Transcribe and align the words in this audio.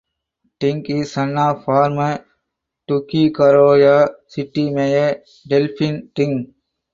Ting 0.59 0.83
is 0.87 1.11
son 1.11 1.37
of 1.37 1.63
Former 1.63 2.25
Tuguegarao 2.89 4.09
City 4.27 4.71
Mayor 4.71 5.21
Delfin 5.47 6.11
Ting. 6.15 6.55